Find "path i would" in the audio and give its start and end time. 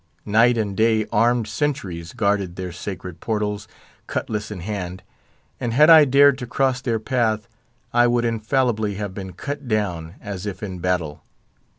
6.97-8.25